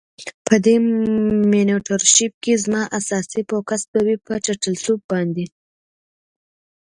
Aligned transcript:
په 0.45 0.55
دی 0.65 0.75
مینټور 1.51 2.01
شیپ 2.13 2.33
کی 2.43 2.53
زما 2.63 2.81
اساسی 2.99 3.41
فوکس 3.49 3.81
به 3.91 3.99
وی 4.05 4.15
په 4.25 4.33
ټرټل 4.45 4.75
سوپ 4.83 5.01
باندی. 5.09 5.45